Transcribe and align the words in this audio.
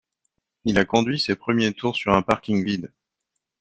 Il 0.65 0.79
a 0.79 0.85
conduit 0.85 1.19
ses 1.19 1.35
premiers 1.35 1.73
tours 1.73 1.95
sur 1.95 2.11
un 2.13 2.23
parking 2.23 2.65
vide. 2.65 2.91